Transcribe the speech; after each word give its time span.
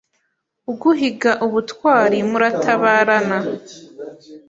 Uguhiga 0.71 1.31
ubutwari, 1.45 2.17
muratabarana;- 2.29 3.37